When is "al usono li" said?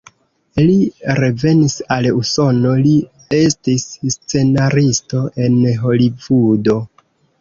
1.95-2.93